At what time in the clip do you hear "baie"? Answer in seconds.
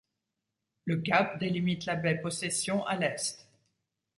1.95-2.19